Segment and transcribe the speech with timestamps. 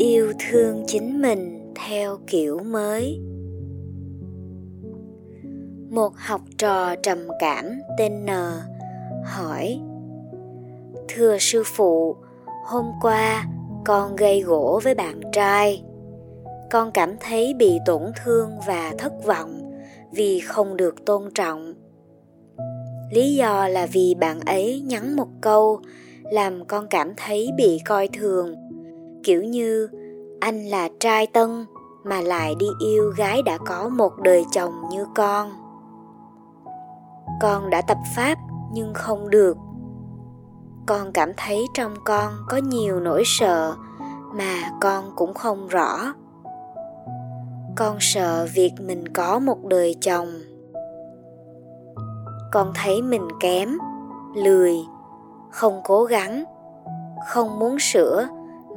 [0.00, 3.20] yêu thương chính mình theo kiểu mới.
[5.90, 7.64] Một học trò trầm cảm
[7.98, 8.28] tên n
[9.24, 9.80] hỏi,
[11.08, 12.16] thưa sư phụ,
[12.66, 13.46] hôm qua
[13.84, 15.82] con gây gỗ với bạn trai.
[16.70, 19.72] Con cảm thấy bị tổn thương và thất vọng
[20.12, 21.74] vì không được tôn trọng.
[23.10, 25.80] Lý do là vì bạn ấy nhắn một câu
[26.22, 28.69] làm con cảm thấy bị coi thường
[29.22, 29.88] kiểu như,
[30.40, 31.66] anh là trai tân
[32.04, 35.50] mà lại đi yêu gái đã có một đời chồng như con.
[37.40, 38.38] Con đã tập pháp
[38.72, 39.56] nhưng không được.
[40.86, 43.74] Con cảm thấy trong con có nhiều nỗi sợ
[44.34, 46.14] mà con cũng không rõ.
[47.76, 50.28] Con sợ việc mình có một đời chồng.
[52.52, 53.78] Con thấy mình kém,
[54.34, 54.76] lười,
[55.50, 56.44] không cố gắng,
[57.28, 58.28] không muốn sửa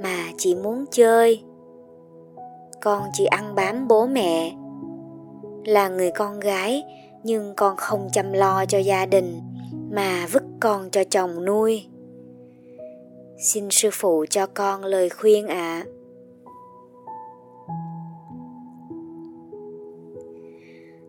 [0.04, 1.44] mà chỉ muốn chơi.
[2.82, 4.56] Con chỉ ăn bám bố mẹ.
[5.66, 6.84] Là người con gái,
[7.23, 9.42] nhưng con không chăm lo cho gia đình,
[9.92, 11.86] mà vứt con cho chồng nuôi.
[13.38, 15.56] Xin sư phụ cho con lời khuyên ạ.
[15.56, 15.86] À.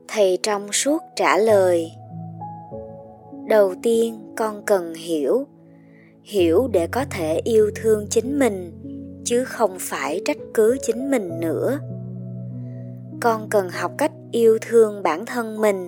[0.09, 1.93] thầy trong suốt trả lời,
[3.49, 5.47] đầu tiên con cần hiểu
[6.25, 8.73] hiểu để có thể yêu thương chính mình,
[9.25, 11.79] chứ không phải trách cứ chính mình nữa.
[13.21, 15.87] Con cần học cách yêu thương bản thân mình.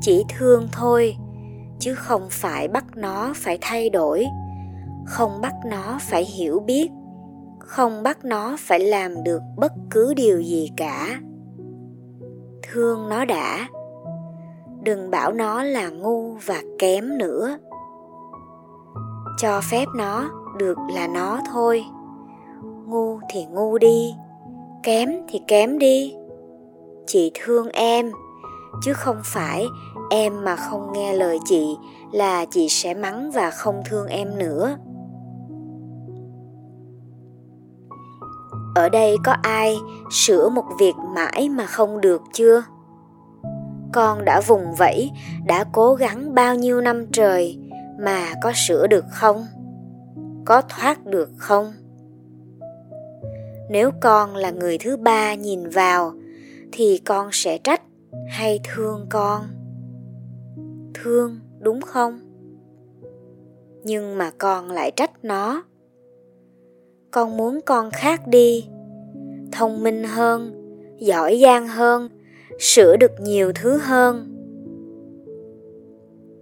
[0.00, 1.16] Chỉ thương thôi,
[1.78, 4.26] chứ không phải bắt nó phải thay đổi.
[5.06, 6.90] Không bắt nó phải hiểu biết.
[7.58, 11.20] Không bắt nó phải làm được bất cứ điều gì cả.
[12.72, 13.68] Thương nó đã.
[14.82, 17.58] Đừng bảo nó là ngu và kém nữa
[19.40, 21.84] cho phép nó được là nó thôi.
[22.86, 24.14] Ngu thì ngu đi,
[24.82, 26.14] kém thì kém đi.
[27.06, 28.10] Chị thương em,
[28.82, 29.66] chứ không phải
[30.10, 31.76] em mà không nghe lời chị
[32.12, 34.76] là chị sẽ mắng và không thương em nữa.
[38.74, 39.78] Ở đây có ai
[40.10, 42.62] sửa một việc mãi mà không được chưa?
[43.92, 45.10] Con đã vùng vẫy,
[45.46, 47.59] đã cố gắng bao nhiêu năm trời
[48.00, 49.46] mà có sửa được không?
[50.44, 51.72] Có thoát được không?
[53.70, 56.12] Nếu con là người thứ ba nhìn vào,
[56.72, 57.82] thì con sẽ trách
[58.28, 59.42] hay thương con?
[60.94, 62.20] Thương, đúng không?
[63.84, 65.62] Nhưng mà con lại trách nó.
[67.10, 68.68] Con muốn con khác đi,
[69.52, 70.52] thông minh hơn,
[70.98, 72.08] giỏi giang hơn,
[72.58, 74.39] sửa được nhiều thứ hơn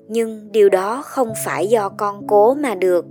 [0.09, 3.07] nhưng điều đó không phải do con cố mà được.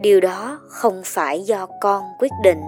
[0.00, 2.60] Điều đó không phải do con quyết định.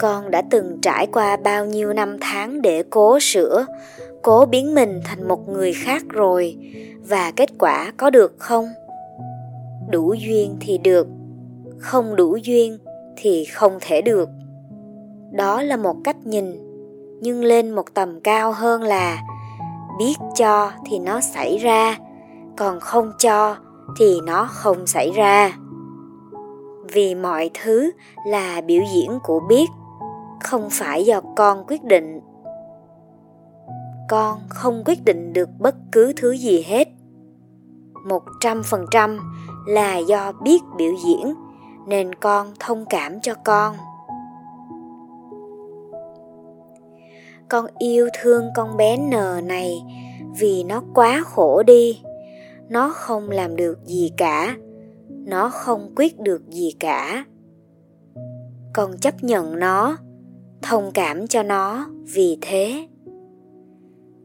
[0.00, 3.66] Con đã từng trải qua bao nhiêu năm tháng để cố sửa,
[4.22, 6.56] cố biến mình thành một người khác rồi,
[7.08, 8.68] và kết quả có được không?
[9.90, 11.08] Đủ duyên thì được,
[11.78, 12.78] không đủ duyên
[13.16, 14.28] thì không thể được.
[15.30, 16.67] Đó là một cách nhìn
[17.20, 19.22] nhưng lên một tầm cao hơn là
[19.98, 21.96] biết cho thì nó xảy ra,
[22.56, 23.56] còn không cho
[23.98, 25.52] thì nó không xảy ra.
[26.92, 27.90] Vì mọi thứ
[28.26, 29.66] là biểu diễn của biết,
[30.40, 32.20] không phải do con quyết định.
[34.08, 36.88] Con không quyết định được bất cứ thứ gì hết.
[38.08, 39.18] Một trăm phần trăm
[39.66, 41.34] là do biết biểu diễn,
[41.86, 43.76] nên con thông cảm cho con.
[47.48, 49.10] Con yêu thương con bé n
[49.48, 49.82] này
[50.38, 52.02] vì nó quá khổ đi.
[52.68, 54.56] Nó không làm được gì cả.
[55.08, 57.24] Nó không quyết được gì cả.
[58.72, 59.96] Con chấp nhận nó,
[60.62, 62.86] thông cảm cho nó vì thế.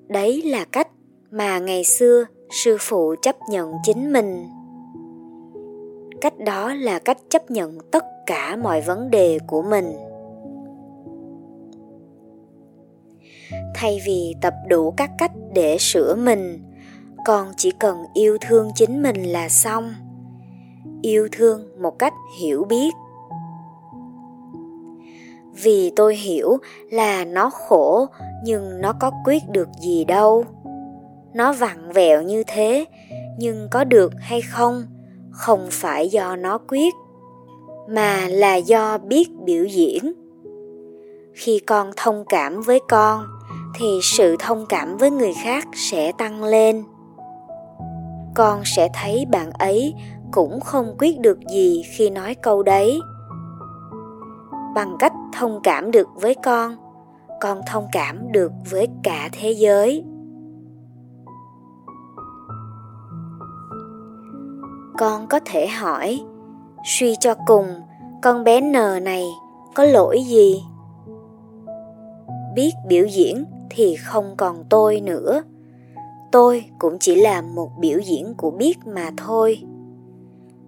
[0.07, 0.87] Đấy là cách
[1.31, 4.45] mà ngày xưa sư phụ chấp nhận chính mình.
[6.21, 9.93] Cách đó là cách chấp nhận tất cả mọi vấn đề của mình.
[13.73, 16.63] Thay vì tập đủ các cách để sửa mình
[17.25, 19.93] con chỉ cần yêu thương chính mình là xong.
[21.01, 22.93] Yêu thương một cách hiểu biết.
[25.63, 26.57] Vì tôi hiểu
[26.91, 28.07] là nó khổ,
[28.43, 30.45] nhưng nó có quyết được gì đâu.
[31.33, 32.85] Nó vặn vẹo như thế,
[33.37, 34.85] nhưng có được hay không
[35.31, 36.93] không phải do nó quyết,
[37.89, 40.13] mà là do biết biểu diễn.
[41.33, 43.25] Khi con thông cảm với con
[43.75, 46.83] thì sự thông cảm với người khác sẽ tăng lên.
[48.35, 49.93] Con sẽ thấy bạn ấy
[50.31, 52.99] cũng không quyết được gì khi nói câu đấy.
[54.75, 56.77] Bằng cách thông cảm được với con
[57.43, 60.03] con thông cảm được với cả thế giới.
[64.97, 66.21] Con có thể hỏi,
[66.85, 67.67] suy cho cùng,
[68.21, 68.71] con bé n
[69.03, 69.25] này
[69.75, 70.63] có lỗi gì?
[72.55, 75.43] Biết biểu diễn thì không còn tôi nữa.
[76.31, 79.59] Tôi cũng chỉ là một biểu diễn của biết mà thôi.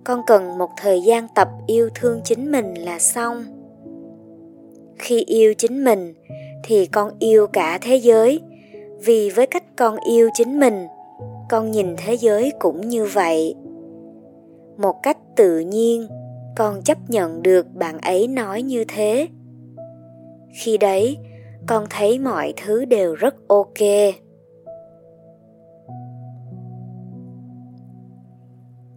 [0.04, 3.44] Con cần một thời gian tập yêu thương chính mình là xong.
[4.98, 6.14] Khi yêu chính mình,
[6.64, 8.42] thì con yêu cả thế giới.
[9.04, 10.88] Vì với cách con yêu chính mình,
[11.50, 13.56] con nhìn thế giới cũng như vậy.
[14.78, 16.08] Một cách tự nhiên,
[16.56, 19.28] con chấp nhận được bạn ấy nói như thế.
[20.54, 21.18] Khi đấy
[21.68, 23.80] con thấy mọi thứ đều rất ok.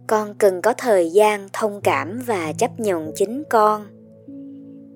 [0.07, 3.85] Con cần có thời gian thông cảm và chấp nhận chính con.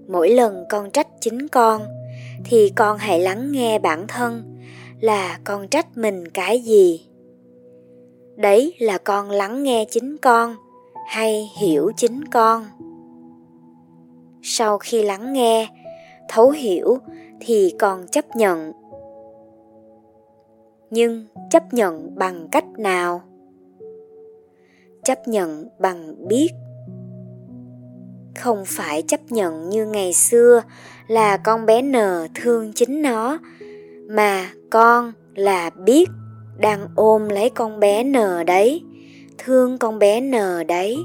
[0.07, 1.81] Mỗi lần con trách chính con,
[2.45, 4.59] thì con hãy lắng nghe bản thân
[4.99, 7.07] là con trách mình cái gì.
[8.35, 10.55] Đấy là con lắng nghe chính con
[11.07, 12.65] hay hiểu chính con.
[14.41, 15.67] Sau khi lắng nghe,
[16.29, 16.97] thấu hiểu
[17.45, 18.71] thì con chấp nhận.
[20.89, 23.21] Nhưng chấp nhận bằng cách nào?
[25.03, 26.49] Chấp nhận bằng biết.
[28.39, 30.61] Không phải chấp nhận như ngày xưa
[31.07, 31.93] là con bé n
[32.35, 33.39] thương chính nó,
[34.09, 36.09] mà con là biết
[36.57, 38.13] đang ôm lấy con bé n
[38.47, 38.83] đấy,
[39.37, 40.31] thương con bé n
[40.67, 40.97] đấy.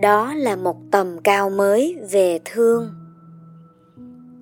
[0.00, 3.01] Đó là một tầm cao mới về thương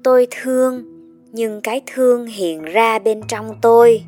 [0.02, 0.84] tôi thương,
[1.32, 4.02] nhưng cái thương hiện ra bên trong tôi.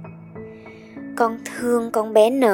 [1.16, 2.44] Con thương con bé n,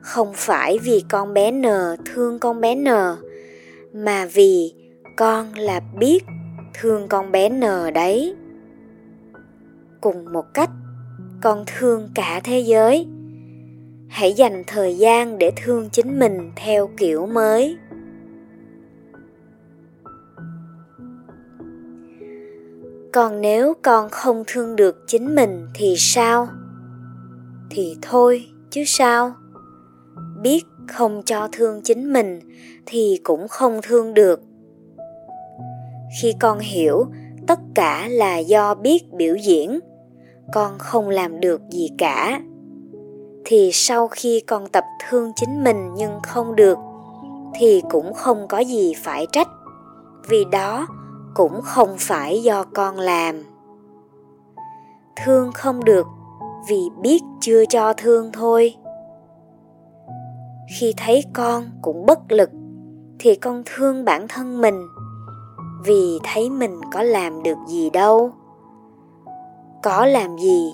[0.00, 1.62] không phải vì con bé n
[2.04, 2.86] thương con bé n,
[3.92, 4.72] mà vì
[5.16, 6.24] con là biết
[6.74, 7.60] thương con bé n
[7.94, 8.34] đấy.
[10.00, 10.70] Cùng một cách,
[11.42, 13.06] con thương cả thế giới.
[14.08, 17.76] Hãy dành thời gian để thương chính mình theo kiểu mới.
[23.16, 26.48] Còn nếu con không thương được chính mình thì sao?
[27.70, 29.32] Thì thôi, chứ sao?
[30.42, 32.40] Biết không cho thương chính mình
[32.86, 34.40] thì cũng không thương được.
[36.20, 37.06] Khi con hiểu
[37.46, 39.80] tất cả là do biết biểu diễn,
[40.52, 42.40] con không làm được gì cả,
[43.44, 46.78] thì sau khi con tập thương chính mình nhưng không được,
[47.54, 49.48] thì cũng không có gì phải trách.
[50.28, 50.86] Vì đó
[51.36, 53.42] cũng không phải do con làm.
[55.24, 56.06] Thương không được
[56.68, 58.74] vì biết chưa cho thương thôi.
[60.78, 62.50] Khi thấy con cũng bất lực
[63.18, 64.86] thì con thương bản thân mình
[65.84, 68.30] vì thấy mình có làm được gì đâu.
[69.82, 70.72] Có làm gì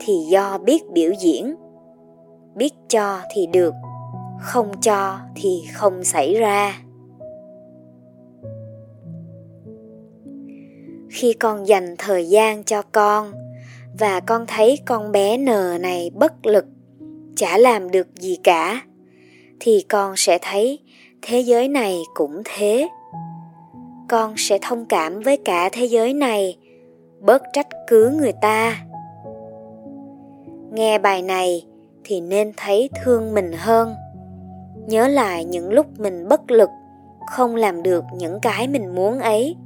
[0.00, 1.54] thì do biết biểu diễn.
[2.54, 3.74] Biết cho thì được,
[4.40, 6.74] không cho thì không xảy ra.
[11.12, 13.32] Khi con dành thời gian cho con,
[13.98, 16.64] và con thấy con bé nờ này bất lực,
[17.36, 18.82] chả làm được gì cả,
[19.60, 20.78] thì con sẽ thấy
[21.22, 22.88] thế giới này cũng thế.
[24.08, 26.56] Con sẽ thông cảm với cả thế giới này,
[27.20, 28.84] bớt trách cứ người ta.
[30.72, 31.66] Nghe bài này
[32.04, 33.94] thì nên thấy thương mình hơn.
[34.86, 36.68] Nhớ lại những lúc mình bất lực,
[37.26, 39.56] không làm được những cái mình muốn ấy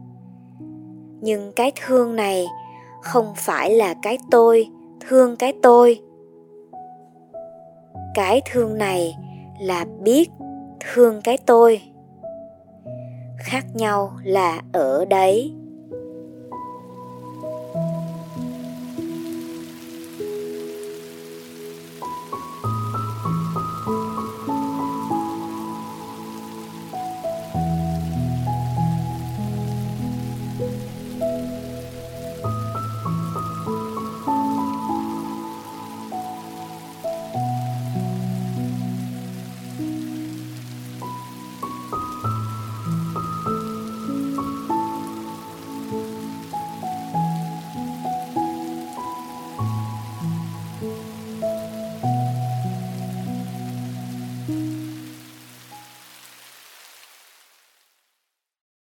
[1.26, 2.47] nhưng cái thương này
[3.02, 4.68] không phải là cái tôi
[5.09, 6.00] thương cái tôi.
[8.14, 9.16] Cái thương này
[9.61, 10.30] là biết
[10.80, 11.83] thương cái tôi.
[13.38, 15.54] Khác nhau là ở đấy.